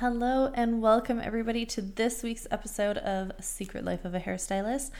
[0.00, 4.90] Hello and welcome everybody to this week's episode of Secret Life of a Hairstylist.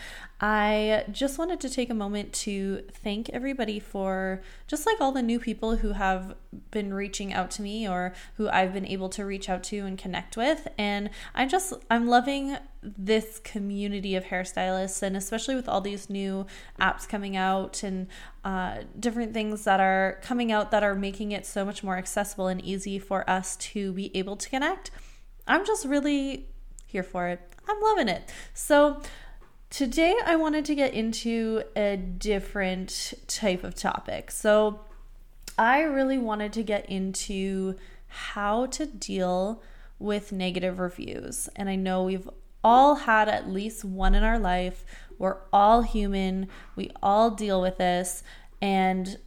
[0.40, 5.20] I just wanted to take a moment to thank everybody for just like all the
[5.20, 6.34] new people who have
[6.70, 9.98] been reaching out to me or who I've been able to reach out to and
[9.98, 10.66] connect with.
[10.78, 12.56] And I just, I'm loving
[12.96, 16.46] this community of hairstylists and especially with all these new
[16.80, 18.06] apps coming out and
[18.44, 22.46] uh, different things that are coming out that are making it so much more accessible
[22.48, 24.90] and easy for us to be able to connect
[25.46, 26.46] i'm just really
[26.86, 27.40] here for it.
[27.68, 28.32] I'm loving it.
[28.54, 29.02] So
[29.68, 34.30] today i wanted to get into a different type of topic.
[34.30, 34.80] So
[35.58, 37.74] i really wanted to get into
[38.06, 39.62] how to deal
[39.98, 42.28] with negative reviews and i know we've
[42.66, 44.84] all had at least one in our life.
[45.18, 46.48] We're all human.
[46.74, 48.24] We all deal with this.
[48.60, 49.18] And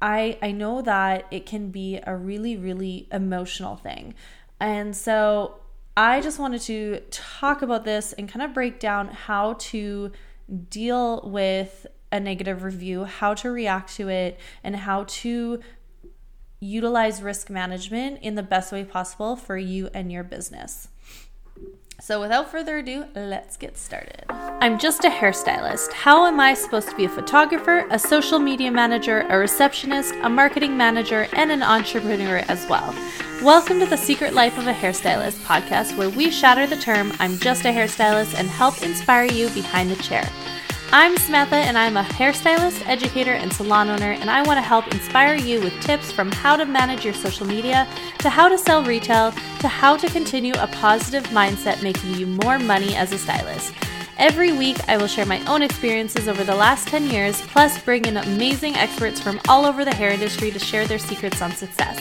[0.00, 4.14] I I know that it can be a really really emotional thing.
[4.60, 5.58] And so
[5.96, 10.12] I just wanted to talk about this and kind of break down how to
[10.70, 15.58] deal with a negative review, how to react to it, and how to
[16.60, 20.88] utilize risk management in the best way possible for you and your business.
[22.04, 24.24] So, without further ado, let's get started.
[24.28, 25.92] I'm just a hairstylist.
[25.92, 30.28] How am I supposed to be a photographer, a social media manager, a receptionist, a
[30.28, 32.92] marketing manager, and an entrepreneur as well?
[33.40, 37.38] Welcome to the Secret Life of a Hairstylist podcast, where we shatter the term I'm
[37.38, 40.28] just a hairstylist and help inspire you behind the chair.
[40.94, 44.86] I'm Samantha, and I'm a hairstylist, educator, and salon owner, and I want to help
[44.92, 48.84] inspire you with tips from how to manage your social media, to how to sell
[48.84, 53.72] retail, to how to continue a positive mindset making you more money as a stylist.
[54.18, 58.04] Every week, I will share my own experiences over the last 10 years, plus bring
[58.04, 61.98] in amazing experts from all over the hair industry to share their secrets on success.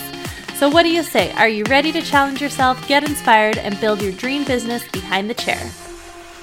[0.59, 1.31] So, what do you say?
[1.35, 5.33] Are you ready to challenge yourself, get inspired, and build your dream business behind the
[5.33, 5.71] chair?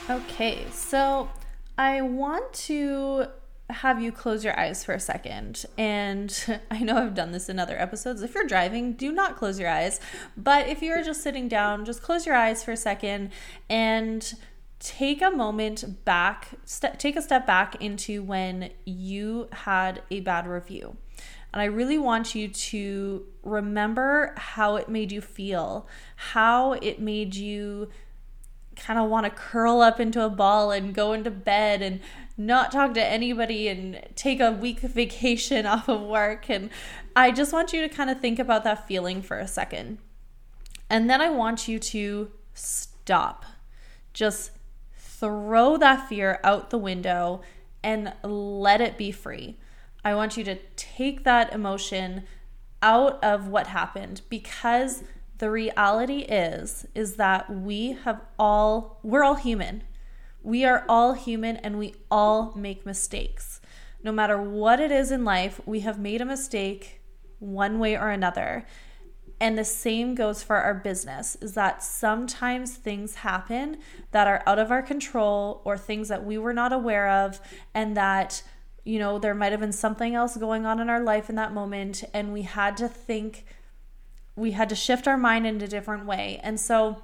[0.09, 1.29] Okay, so
[1.79, 3.29] I want to
[3.71, 5.65] have you close your eyes for a second.
[5.79, 8.23] And I know I've done this in other episodes.
[8.23, 10.01] If you're driving, do not close your eyes.
[10.37, 13.31] But if you're just sitting down, just close your eyes for a second
[13.71, 14.35] and
[14.81, 20.47] take a moment back, st- take a step back into when you had a bad
[20.47, 20.97] review.
[21.53, 27.35] And I really want you to remember how it made you feel, how it made
[27.35, 27.89] you
[28.79, 32.01] kind of want to curl up into a ball and go into bed and
[32.37, 36.49] not talk to anybody and take a week vacation off of work.
[36.49, 36.71] And
[37.15, 39.99] I just want you to kind of think about that feeling for a second.
[40.89, 43.45] And then I want you to stop.
[44.15, 44.53] Just
[44.97, 47.43] throw that fear out the window
[47.83, 49.57] and let it be free.
[50.05, 52.25] I want you to take that emotion
[52.83, 55.03] out of what happened because
[55.39, 59.85] the reality is is that we have all we're all human.
[60.43, 63.61] We are all human and we all make mistakes.
[64.03, 67.01] No matter what it is in life we have made a mistake
[67.39, 68.67] one way or another.
[69.41, 73.79] And the same goes for our business is that sometimes things happen
[74.11, 77.41] that are out of our control or things that we were not aware of
[77.73, 78.43] and that
[78.85, 81.53] you know there might have been something else going on in our life in that
[81.53, 83.45] moment and we had to think
[84.39, 86.41] we had to shift our mind in a different way.
[86.43, 87.03] And so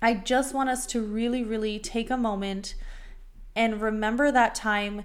[0.00, 2.74] I just want us to really, really take a moment
[3.54, 5.04] and remember that time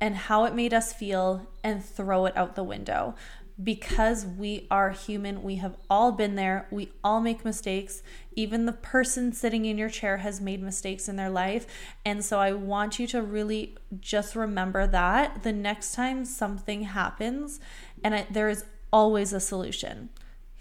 [0.00, 3.14] and how it made us feel and throw it out the window.
[3.60, 6.68] Because we are human, we have all been there.
[6.70, 8.04] We all make mistakes.
[8.36, 11.66] Even the person sitting in your chair has made mistakes in their life.
[12.06, 17.58] And so I want you to really just remember that the next time something happens,
[18.04, 20.10] and it, there is always a solution.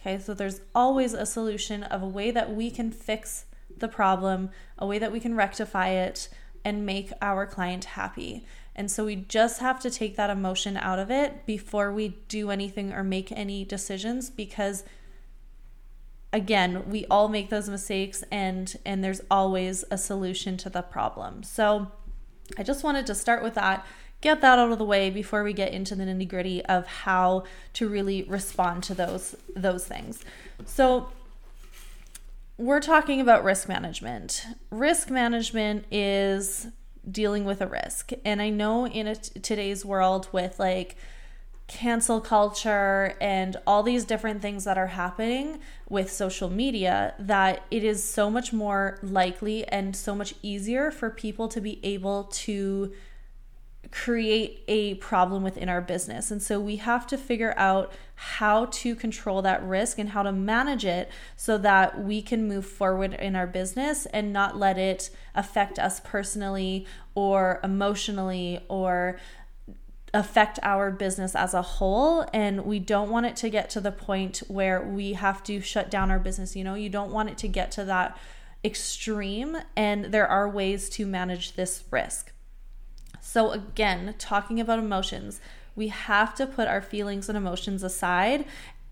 [0.08, 3.44] Okay, so there's always a solution of a way that we can fix
[3.76, 6.30] the problem, a way that we can rectify it
[6.64, 8.46] and make our client happy.
[8.74, 12.52] And so we just have to take that emotion out of it before we do
[12.52, 14.86] anything or make any decisions because
[16.32, 21.44] again, we all make those mistakes and and there's always a solution to the problem.
[21.44, 21.92] So
[22.58, 23.86] I just wanted to start with that
[24.22, 27.44] get that out of the way before we get into the nitty gritty of how
[27.74, 30.24] to really respond to those those things.
[30.66, 31.10] So
[32.58, 34.44] we're talking about risk management.
[34.72, 36.68] Risk management is
[37.10, 38.12] dealing with a risk.
[38.26, 40.98] And I know in today's world with like
[41.68, 45.60] cancel culture and all these different things that are happening
[45.90, 51.10] with social media that it is so much more likely and so much easier for
[51.10, 52.94] people to be able to
[53.92, 56.32] create a problem within our business.
[56.32, 60.32] And so we have to figure out how to control that risk and how to
[60.32, 65.10] manage it so that we can move forward in our business and not let it
[65.36, 66.86] affect us personally
[67.16, 69.20] or emotionally or
[70.14, 72.28] affect our business as a whole.
[72.34, 75.92] And we don't want it to get to the point where we have to shut
[75.92, 76.56] down our business.
[76.56, 78.18] You know you don't want it to get to that
[78.66, 79.58] extreme.
[79.76, 82.34] And there are ways to manage this risk
[83.28, 85.42] so, again, talking about emotions,
[85.76, 88.46] we have to put our feelings and emotions aside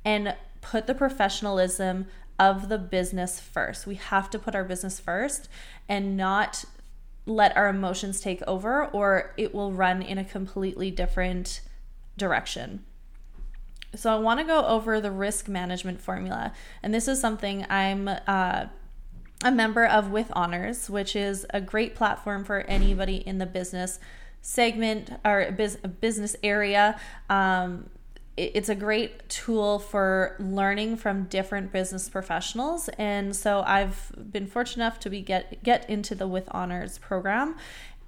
[0.04, 3.88] and put the professionalism of the business first.
[3.88, 5.48] We have to put our business first
[5.88, 6.66] and not
[7.26, 11.62] let our emotions take over, or it will run in a completely different
[12.18, 12.84] direction.
[13.96, 16.52] So, I want to go over the risk management formula.
[16.84, 18.66] And this is something I'm uh,
[19.46, 23.98] a member of with Honors, which is a great platform for anybody in the business
[24.46, 27.00] segment or business area.
[27.32, 27.90] Um,
[28.38, 32.88] it's a great tool for learning from different business professionals.
[33.00, 37.56] And so i've been fortunate enough to be get get into the with honors program.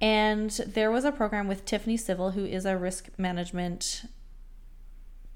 [0.00, 4.04] And there was a program with tiffany civil who is a risk management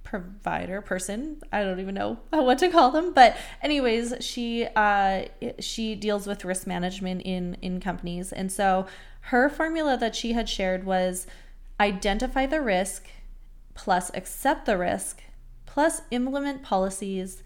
[0.05, 1.43] provider person.
[1.51, 3.13] I don't even know what to call them.
[3.13, 5.25] But anyways she uh,
[5.59, 8.33] she deals with risk management in in companies.
[8.33, 8.87] And so
[9.27, 11.27] her formula that she had shared was
[11.81, 13.07] identify the risk
[13.75, 15.23] plus accept the risk
[15.67, 17.43] plus implement policies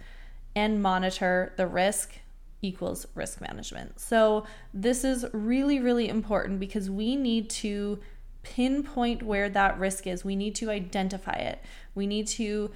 [0.55, 2.15] and monitor the risk
[2.63, 4.01] equals risk management.
[4.01, 8.01] So, this is really, really important because we need to
[8.43, 10.25] pinpoint where that risk is.
[10.25, 11.63] We need to identify it.
[11.95, 12.71] We need to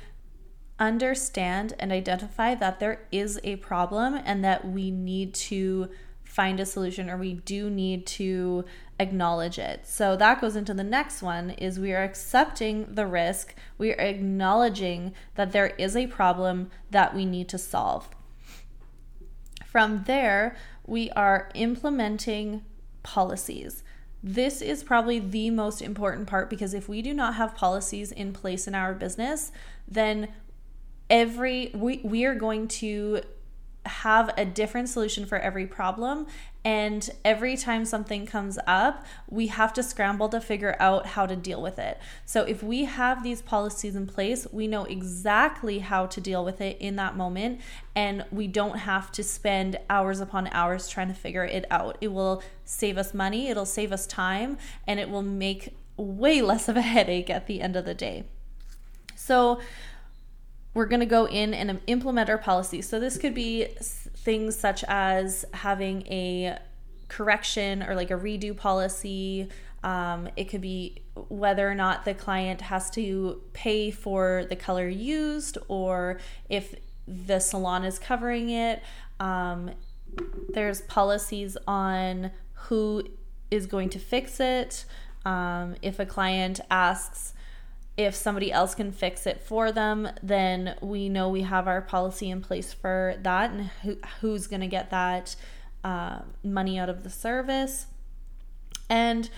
[0.78, 5.90] understand and identify that there is a problem and that we need to
[6.30, 8.64] find a solution or we do need to
[9.00, 9.84] acknowledge it.
[9.84, 13.52] So that goes into the next one is we are accepting the risk.
[13.78, 18.08] We are acknowledging that there is a problem that we need to solve.
[19.66, 20.56] From there,
[20.86, 22.64] we are implementing
[23.02, 23.82] policies.
[24.22, 28.32] This is probably the most important part because if we do not have policies in
[28.32, 29.50] place in our business,
[29.88, 30.28] then
[31.08, 33.20] every we, we are going to
[33.86, 36.26] have a different solution for every problem.
[36.62, 41.34] And every time something comes up, we have to scramble to figure out how to
[41.34, 41.98] deal with it.
[42.26, 46.60] So, if we have these policies in place, we know exactly how to deal with
[46.60, 47.60] it in that moment.
[47.94, 51.96] And we don't have to spend hours upon hours trying to figure it out.
[52.02, 56.68] It will save us money, it'll save us time, and it will make way less
[56.68, 58.24] of a headache at the end of the day.
[59.16, 59.60] So,
[60.74, 62.88] we're going to go in and implement our policies.
[62.88, 66.58] So this could be things such as having a
[67.08, 69.48] correction or like a redo policy.
[69.82, 74.88] Um, it could be whether or not the client has to pay for the color
[74.88, 76.74] used or if
[77.06, 78.82] the salon is covering it.
[79.18, 79.72] Um,
[80.50, 83.04] there's policies on who
[83.50, 84.84] is going to fix it.
[85.24, 87.34] Um, if a client asks,
[87.96, 92.30] if somebody else can fix it for them, then we know we have our policy
[92.30, 95.36] in place for that and who, who's going to get that
[95.84, 97.86] uh, money out of the service.
[98.88, 99.28] And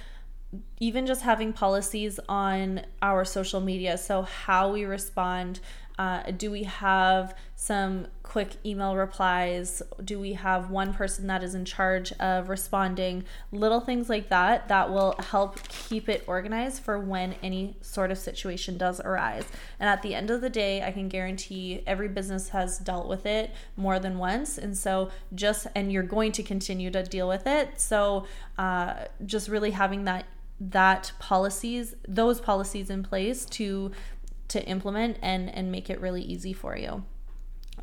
[0.81, 3.97] even just having policies on our social media.
[3.97, 5.61] So, how we respond
[6.03, 9.85] uh, do we have some quick email replies?
[10.05, 13.23] Do we have one person that is in charge of responding?
[13.53, 18.19] Little things like that that will help keep it organized for when any sort of
[18.19, 19.45] situation does arise.
[19.79, 23.25] And at the end of the day, I can guarantee every business has dealt with
[23.25, 24.59] it more than once.
[24.59, 27.81] And so, just, and you're going to continue to deal with it.
[27.81, 28.27] So,
[28.59, 30.25] uh, just really having that
[30.71, 33.91] that policies those policies in place to
[34.53, 37.05] to implement and and make it really easy for you.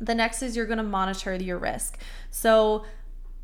[0.00, 1.98] The next is you're going to monitor your risk.
[2.30, 2.84] So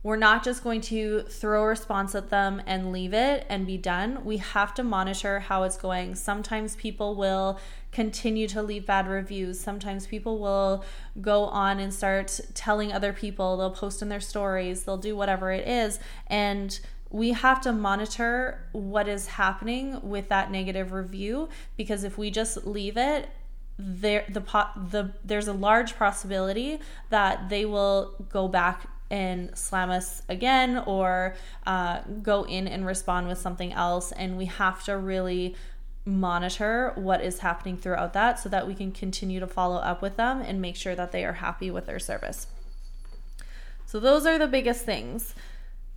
[0.06, 3.76] we're not just going to throw a response at them and leave it and be
[3.76, 4.24] done.
[4.24, 6.14] We have to monitor how it's going.
[6.14, 7.58] Sometimes people will
[7.90, 9.58] continue to leave bad reviews.
[9.58, 10.84] Sometimes people will
[11.20, 15.50] go on and start telling other people, they'll post in their stories, they'll do whatever
[15.50, 15.98] it is.
[16.28, 16.78] And
[17.10, 22.66] we have to monitor what is happening with that negative review because if we just
[22.66, 23.28] leave it
[23.78, 29.90] there the pot the there's a large possibility that they will go back and slam
[29.90, 31.36] us again or
[31.66, 34.12] uh, go in and respond with something else.
[34.12, 35.54] And we have to really
[36.04, 40.16] monitor what is happening throughout that so that we can continue to follow up with
[40.16, 42.46] them and make sure that they are happy with their service.
[43.86, 45.34] So those are the biggest things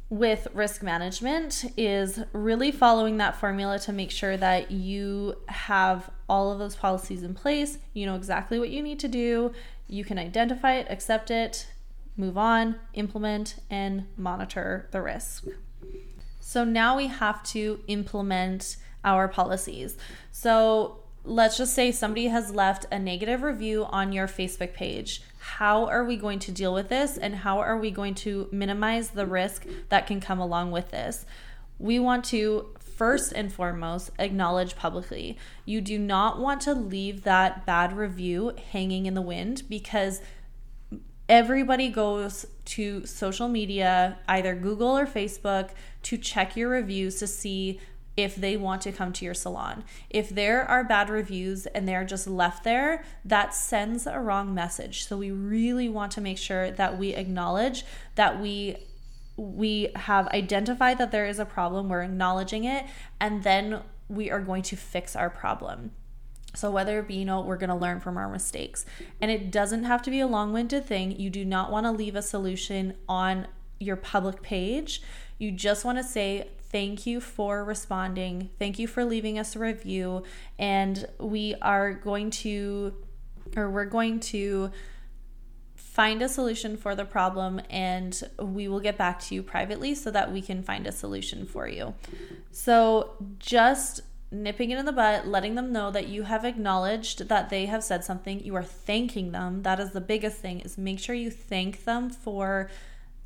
[0.09, 6.51] with risk management is really following that formula to make sure that you have all
[6.51, 7.77] of those policies in place.
[7.93, 9.53] You know exactly what you need to do.
[9.87, 11.67] You can identify it, accept it,
[12.17, 15.45] move on, implement, and monitor the risk.
[16.39, 19.95] So now we have to implement our policies.
[20.31, 25.21] So let's just say somebody has left a negative review on your Facebook page.
[25.37, 29.11] How are we going to deal with this and how are we going to minimize
[29.11, 31.25] the risk that can come along with this?
[31.77, 35.37] We want to first and foremost acknowledge publicly.
[35.65, 40.21] You do not want to leave that bad review hanging in the wind because
[41.29, 45.69] everybody goes to social media, either Google or Facebook,
[46.03, 47.79] to check your reviews to see
[48.23, 49.83] if they want to come to your salon.
[50.09, 55.05] If there are bad reviews and they're just left there, that sends a wrong message.
[55.05, 57.85] So we really want to make sure that we acknowledge
[58.15, 58.77] that we
[59.37, 62.85] we have identified that there is a problem, we're acknowledging it,
[63.21, 65.91] and then we are going to fix our problem.
[66.55, 68.85] So, whether it be, you know, we're going to learn from our mistakes.
[69.21, 71.17] And it doesn't have to be a long winded thing.
[71.17, 73.47] You do not want to leave a solution on
[73.79, 75.01] your public page.
[75.37, 78.49] You just want to say, Thank you for responding.
[78.59, 80.23] Thank you for leaving us a review.
[80.57, 82.93] And we are going to,
[83.55, 84.71] or we're going to,
[85.99, 90.09] find a solution for the problem and we will get back to you privately so
[90.09, 91.93] that we can find a solution for you.
[92.51, 97.49] So, just nipping it in the butt, letting them know that you have acknowledged that
[97.49, 99.63] they have said something, you are thanking them.
[99.63, 102.69] That is the biggest thing is make sure you thank them for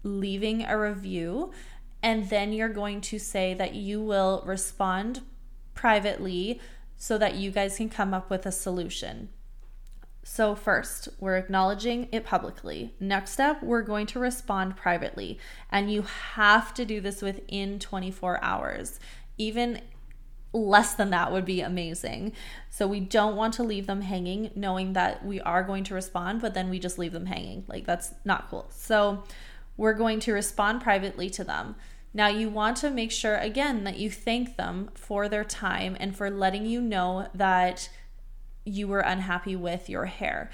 [0.03, 1.51] leaving a review
[2.03, 5.22] and then you're going to say that you will respond
[5.74, 6.60] privately
[6.98, 9.29] so that you guys can come up with a solution.
[10.25, 12.93] So, first, we're acknowledging it publicly.
[13.00, 15.38] Next step, we're going to respond privately.
[15.69, 16.03] And you
[16.36, 19.00] have to do this within 24 hours.
[19.38, 19.81] Even
[20.53, 22.31] less than that would be amazing.
[22.69, 26.41] So, we don't want to leave them hanging knowing that we are going to respond,
[26.41, 27.65] but then we just leave them hanging.
[27.67, 28.67] Like, that's not cool.
[28.72, 29.25] So,
[29.75, 31.75] we're going to respond privately to them.
[32.13, 36.15] Now, you want to make sure, again, that you thank them for their time and
[36.15, 37.89] for letting you know that
[38.65, 40.51] you were unhappy with your hair.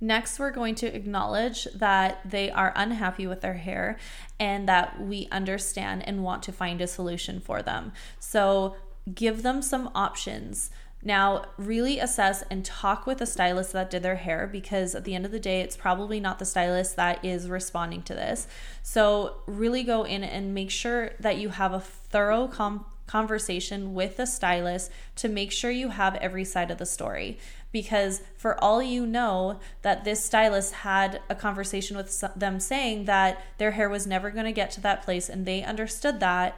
[0.00, 3.98] Next, we're going to acknowledge that they are unhappy with their hair
[4.40, 7.92] and that we understand and want to find a solution for them.
[8.18, 8.76] So,
[9.14, 10.70] give them some options.
[11.04, 15.14] Now, really assess and talk with the stylist that did their hair because at the
[15.16, 18.46] end of the day, it's probably not the stylist that is responding to this.
[18.82, 24.16] So, really go in and make sure that you have a thorough com- conversation with
[24.16, 27.38] the stylist to make sure you have every side of the story.
[27.72, 33.42] Because for all you know, that this stylist had a conversation with them saying that
[33.58, 36.56] their hair was never going to get to that place and they understood that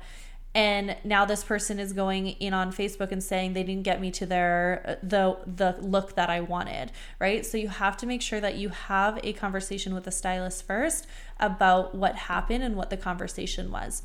[0.55, 4.11] and now this person is going in on Facebook and saying they didn't get me
[4.13, 7.45] to their the the look that I wanted, right?
[7.45, 11.07] So you have to make sure that you have a conversation with the stylist first
[11.41, 14.05] about what happened and what the conversation was.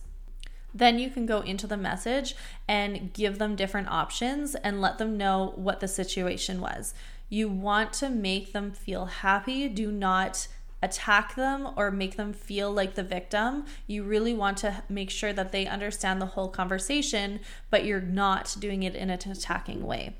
[0.73, 2.35] Then you can go into the message
[2.67, 6.93] and give them different options and let them know what the situation was.
[7.27, 9.67] You want to make them feel happy.
[9.69, 10.47] Do not
[10.81, 13.65] attack them or make them feel like the victim.
[13.87, 18.55] You really want to make sure that they understand the whole conversation, but you're not
[18.59, 20.15] doing it in an attacking way.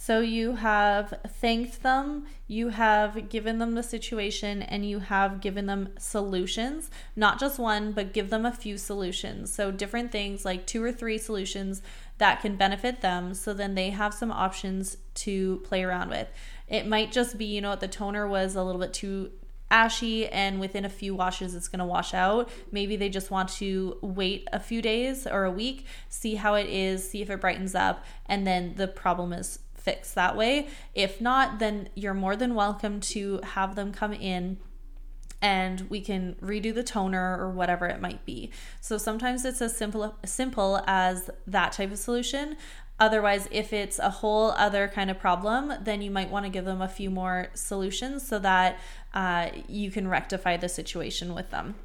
[0.00, 5.66] So you have thanked them, you have given them the situation, and you have given
[5.66, 6.88] them solutions.
[7.16, 9.52] Not just one, but give them a few solutions.
[9.52, 11.82] So different things like two or three solutions
[12.18, 13.34] that can benefit them.
[13.34, 16.28] So then they have some options to play around with.
[16.68, 19.32] It might just be, you know, the toner was a little bit too
[19.70, 22.48] ashy and within a few washes it's going to wash out.
[22.72, 26.68] Maybe they just want to wait a few days or a week, see how it
[26.68, 30.68] is, see if it brightens up, and then the problem is fixed that way.
[30.94, 34.58] If not, then you're more than welcome to have them come in
[35.40, 38.50] and we can redo the toner or whatever it might be.
[38.80, 42.56] So sometimes it's as simple simple as that type of solution.
[43.00, 46.64] Otherwise, if it's a whole other kind of problem, then you might want to give
[46.64, 48.80] them a few more solutions so that
[49.14, 51.76] uh, you can rectify the situation with them.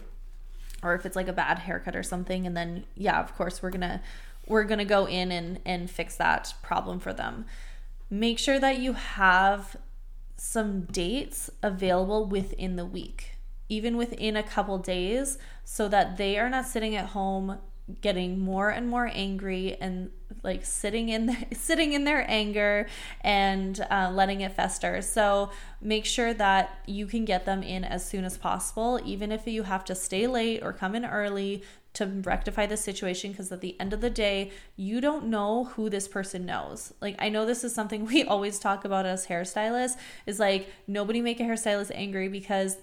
[0.81, 3.69] Or if it's like a bad haircut or something, and then yeah, of course we're
[3.69, 4.01] gonna
[4.47, 7.45] we're gonna go in and and fix that problem for them.
[8.09, 9.77] Make sure that you have
[10.35, 13.32] some dates available within the week,
[13.69, 17.59] even within a couple days, so that they are not sitting at home
[18.01, 20.09] getting more and more angry and
[20.41, 22.87] like sitting in the, sitting in their anger
[23.21, 25.01] and uh, letting it fester.
[25.01, 25.51] So
[25.81, 29.63] make sure that you can get them in as soon as possible, even if you
[29.63, 33.79] have to stay late or come in early to rectify the situation because at the
[33.79, 37.63] end of the day you don't know who this person knows like i know this
[37.63, 42.27] is something we always talk about as hairstylists is like nobody make a hairstylist angry
[42.27, 42.77] because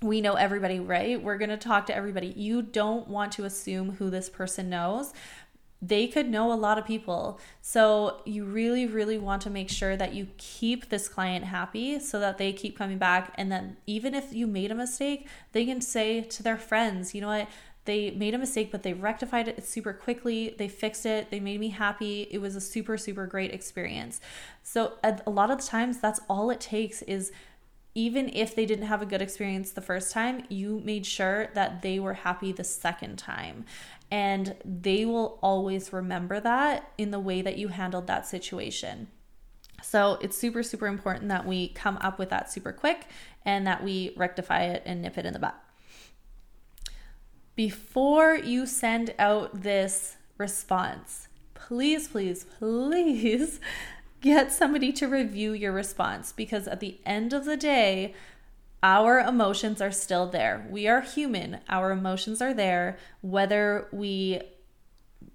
[0.00, 1.20] we know everybody, right?
[1.22, 2.28] We're going to talk to everybody.
[2.28, 5.12] You don't want to assume who this person knows.
[5.80, 7.38] They could know a lot of people.
[7.62, 12.18] So, you really, really want to make sure that you keep this client happy so
[12.18, 13.32] that they keep coming back.
[13.36, 17.20] And then, even if you made a mistake, they can say to their friends, you
[17.20, 17.48] know what?
[17.84, 20.54] They made a mistake, but they rectified it super quickly.
[20.58, 21.30] They fixed it.
[21.30, 22.28] They made me happy.
[22.30, 24.20] It was a super, super great experience.
[24.64, 27.30] So, a lot of the times, that's all it takes is
[27.98, 31.82] even if they didn't have a good experience the first time, you made sure that
[31.82, 33.64] they were happy the second time.
[34.08, 39.08] And they will always remember that in the way that you handled that situation.
[39.82, 43.08] So it's super, super important that we come up with that super quick
[43.44, 45.60] and that we rectify it and nip it in the butt.
[47.56, 53.58] Before you send out this response, please, please, please
[54.20, 58.14] get somebody to review your response because at the end of the day,
[58.82, 60.66] our emotions are still there.
[60.70, 61.58] We are human.
[61.68, 64.40] Our emotions are there, whether we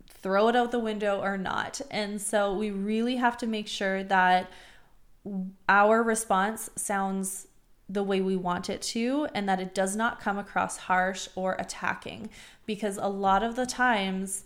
[0.08, 1.82] throw it out the window or not.
[1.92, 4.50] And so we really have to make sure that
[5.68, 7.48] our response sounds
[7.90, 11.56] the way we want it to and that it does not come across harsh or
[11.60, 12.30] attacking
[12.66, 14.46] because a lot of the times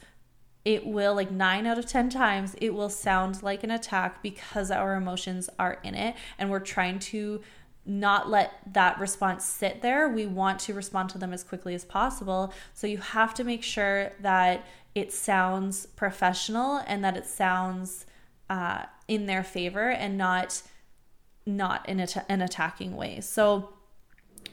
[0.67, 4.69] it will like 9 out of 10 times it will sound like an attack because
[4.69, 7.39] our emotions are in it and we're trying to
[7.85, 10.09] not let that response sit there.
[10.09, 12.53] We want to respond to them as quickly as possible.
[12.73, 18.05] So you have to make sure that it sounds professional and that it sounds
[18.49, 20.63] uh, in their favor and not
[21.45, 23.21] not in a, an attacking way.
[23.21, 23.69] So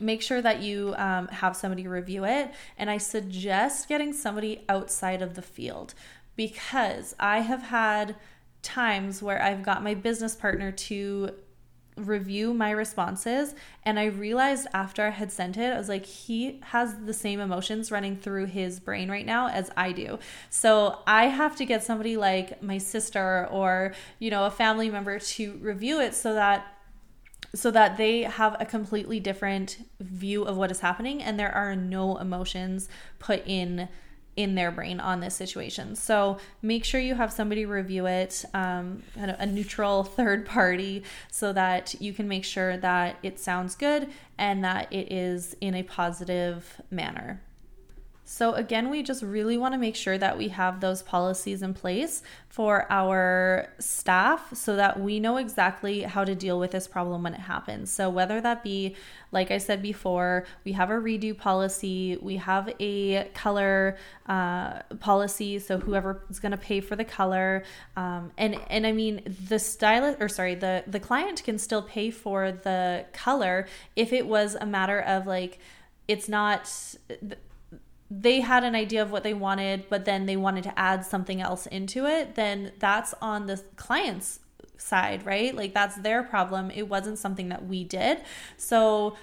[0.00, 2.50] make sure that you um, have somebody review it.
[2.78, 5.94] And I suggest getting somebody outside of the field
[6.36, 8.16] because I have had
[8.62, 11.34] times where I've got my business partner to
[11.96, 16.60] review my responses and I realized after I had sent it I was like he
[16.64, 20.18] has the same emotions running through his brain right now as I do.
[20.50, 25.20] So I have to get somebody like my sister or you know a family member
[25.20, 26.73] to review it so that
[27.54, 31.76] so that they have a completely different view of what is happening and there are
[31.76, 32.88] no emotions
[33.18, 33.88] put in
[34.36, 35.94] in their brain on this situation.
[35.94, 41.04] So make sure you have somebody review it, um, kind of a neutral third party,
[41.30, 45.74] so that you can make sure that it sounds good and that it is in
[45.74, 47.40] a positive manner.
[48.26, 51.74] So, again, we just really want to make sure that we have those policies in
[51.74, 57.22] place for our staff so that we know exactly how to deal with this problem
[57.22, 57.90] when it happens.
[57.90, 58.96] So, whether that be,
[59.30, 65.58] like I said before, we have a redo policy, we have a color uh, policy,
[65.58, 67.62] so whoever is going to pay for the color,
[67.94, 72.10] um, and and I mean the stylist or sorry, the the client can still pay
[72.10, 75.58] for the color if it was a matter of like
[76.08, 76.70] it's not
[78.20, 81.40] they had an idea of what they wanted, but then they wanted to add something
[81.40, 84.40] else into it, then that's on the client's
[84.76, 85.54] side, right?
[85.54, 86.70] Like that's their problem.
[86.70, 88.18] It wasn't something that we did.
[88.56, 89.16] So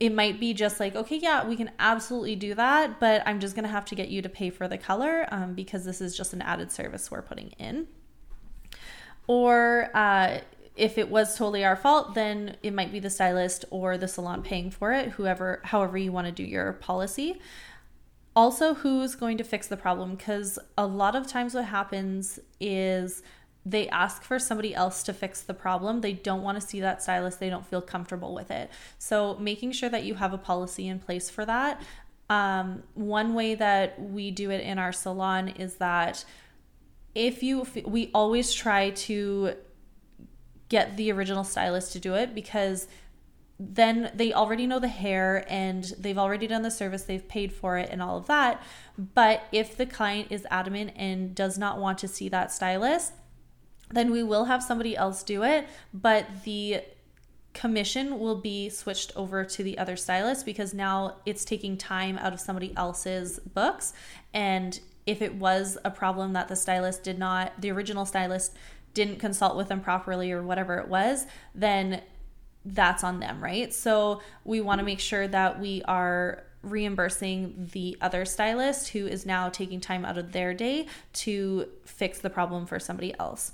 [0.00, 3.54] it might be just like, okay, yeah, we can absolutely do that, but I'm just
[3.54, 6.32] gonna have to get you to pay for the color um, because this is just
[6.32, 7.86] an added service we're putting in.
[9.26, 10.38] Or uh,
[10.74, 14.42] if it was totally our fault, then it might be the stylist or the salon
[14.42, 17.38] paying for it, whoever, however you want to do your policy
[18.38, 23.20] also who's going to fix the problem because a lot of times what happens is
[23.66, 26.02] they ask for somebody else to fix the problem.
[26.02, 27.40] They don't want to see that stylist.
[27.40, 28.70] They don't feel comfortable with it.
[28.96, 31.82] So, making sure that you have a policy in place for that.
[32.30, 36.24] Um, one way that we do it in our salon is that
[37.16, 39.54] if you, we always try to
[40.68, 42.86] get the original stylist to do it because
[43.60, 47.76] then they already know the hair and they've already done the service, they've paid for
[47.76, 48.62] it and all of that.
[48.96, 53.12] But if the client is adamant and does not want to see that stylist,
[53.90, 56.82] then we will have somebody else do it, but the
[57.54, 62.32] commission will be switched over to the other stylist because now it's taking time out
[62.32, 63.92] of somebody else's books
[64.32, 68.54] and if it was a problem that the stylist did not the original stylist
[68.94, 72.00] didn't consult with them properly or whatever it was then
[72.64, 73.72] that's on them, right?
[73.72, 79.24] So we want to make sure that we are reimbursing the other stylist who is
[79.24, 83.52] now taking time out of their day to fix the problem for somebody else.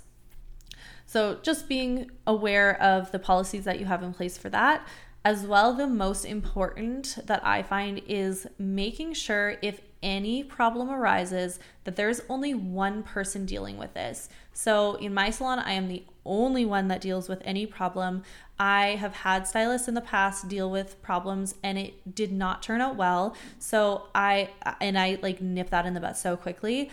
[1.07, 4.87] So, just being aware of the policies that you have in place for that.
[5.25, 11.59] As well, the most important that I find is making sure if any problem arises
[11.83, 14.29] that there's only one person dealing with this.
[14.53, 18.23] So, in my salon, I am the only one that deals with any problem.
[18.59, 22.81] I have had stylists in the past deal with problems and it did not turn
[22.81, 23.35] out well.
[23.59, 26.91] So, I and I like nip that in the butt so quickly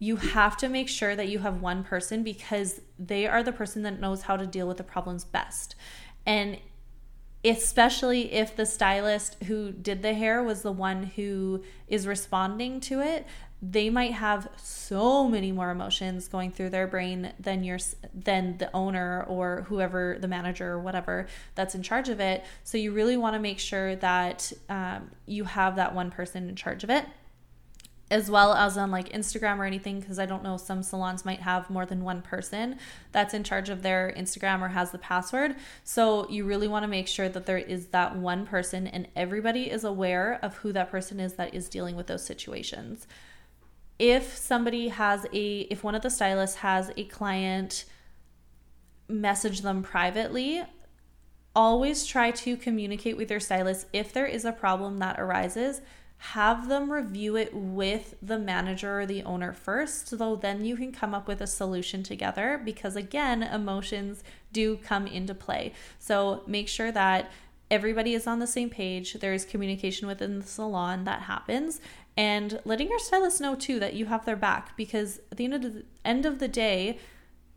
[0.00, 3.82] you have to make sure that you have one person because they are the person
[3.82, 5.74] that knows how to deal with the problems best.
[6.24, 6.58] And
[7.44, 13.00] especially if the stylist who did the hair was the one who is responding to
[13.00, 13.26] it,
[13.60, 17.78] they might have so many more emotions going through their brain than your
[18.14, 22.44] than the owner or whoever the manager or whatever that's in charge of it.
[22.62, 26.54] So you really want to make sure that um, you have that one person in
[26.54, 27.04] charge of it
[28.10, 31.40] as well as on like Instagram or anything, because I don't know, some salons might
[31.40, 32.76] have more than one person
[33.12, 35.56] that's in charge of their Instagram or has the password.
[35.84, 39.70] So you really want to make sure that there is that one person and everybody
[39.70, 43.06] is aware of who that person is that is dealing with those situations.
[43.98, 47.84] If somebody has a, if one of the stylists has a client
[49.08, 50.62] message them privately,
[51.54, 55.80] always try to communicate with your stylist if there is a problem that arises
[56.18, 60.90] have them review it with the manager or the owner first so then you can
[60.90, 65.72] come up with a solution together because again emotions do come into play.
[65.98, 67.30] So make sure that
[67.70, 71.80] everybody is on the same page there is communication within the salon that happens
[72.16, 75.54] and letting your stylist know too that you have their back because at the end
[75.54, 76.98] of the end of the day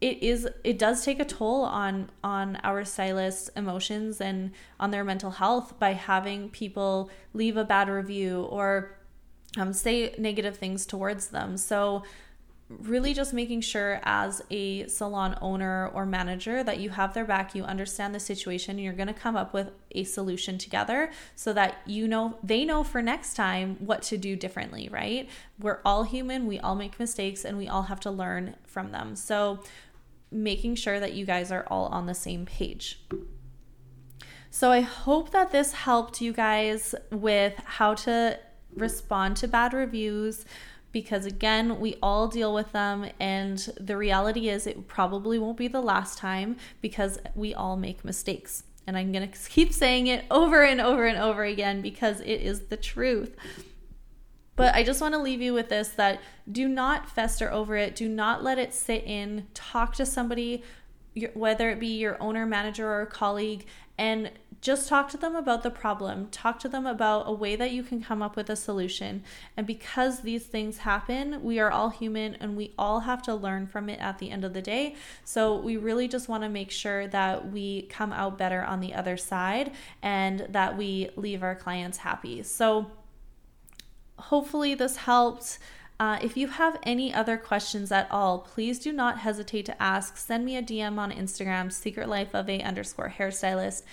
[0.01, 5.03] it is it does take a toll on on our stylists emotions and on their
[5.03, 8.97] mental health by having people leave a bad review or
[9.57, 11.57] um, say negative things towards them.
[11.57, 12.03] So
[12.79, 17.53] really just making sure as a salon owner or manager that you have their back
[17.53, 21.51] you understand the situation and you're going to come up with a solution together so
[21.51, 25.29] that you know they know for next time what to do differently right?
[25.59, 29.15] We're all human we all make mistakes and we all have to learn from them.
[29.15, 29.59] So
[30.31, 33.03] making sure that you guys are all on the same page.
[34.49, 38.37] So I hope that this helped you guys with how to
[38.75, 40.45] respond to bad reviews
[40.91, 45.67] because again, we all deal with them and the reality is it probably won't be
[45.67, 48.63] the last time because we all make mistakes.
[48.87, 52.41] And I'm going to keep saying it over and over and over again because it
[52.41, 53.35] is the truth.
[54.61, 56.21] But I just want to leave you with this that
[56.51, 57.95] do not fester over it.
[57.95, 59.47] Do not let it sit in.
[59.55, 60.61] Talk to somebody,
[61.33, 63.65] whether it be your owner, manager, or colleague,
[63.97, 64.29] and
[64.61, 66.27] just talk to them about the problem.
[66.27, 69.23] Talk to them about a way that you can come up with a solution.
[69.57, 73.65] And because these things happen, we are all human and we all have to learn
[73.65, 74.95] from it at the end of the day.
[75.25, 78.93] So we really just want to make sure that we come out better on the
[78.93, 79.71] other side
[80.03, 82.43] and that we leave our clients happy.
[82.43, 82.91] So,
[84.21, 85.59] hopefully, this helped.
[85.99, 90.17] Uh, if you have any other questions at all, please do not hesitate to ask.
[90.17, 93.83] Send me a DM on Instagram, secret life of a underscore hairstylist.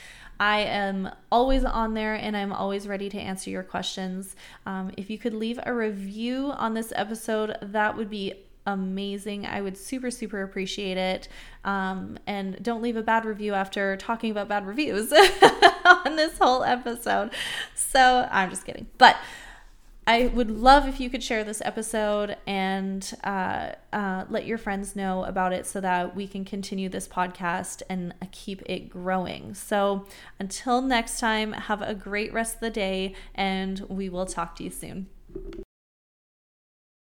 [0.40, 4.36] I am always on there and I'm always ready to answer your questions.
[4.66, 9.46] Um, if you could leave a review on this episode, that would be amazing.
[9.46, 11.28] I would super, super appreciate it.
[11.64, 15.12] Um, and don't leave a bad review after talking about bad reviews
[15.84, 17.32] on this whole episode.
[17.74, 18.86] So I'm just kidding.
[18.96, 19.16] But
[20.08, 24.96] I would love if you could share this episode and uh, uh, let your friends
[24.96, 29.52] know about it so that we can continue this podcast and keep it growing.
[29.52, 30.06] So
[30.38, 34.64] until next time, have a great rest of the day, and we will talk to
[34.64, 35.08] you soon.